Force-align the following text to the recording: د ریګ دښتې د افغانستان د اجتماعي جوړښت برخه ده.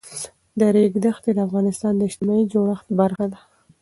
د 0.59 0.61
ریګ 0.75 0.93
دښتې 1.03 1.31
د 1.33 1.39
افغانستان 1.47 1.93
د 1.95 2.01
اجتماعي 2.09 2.43
جوړښت 2.53 2.87
برخه 2.99 3.25
ده. 3.31 3.39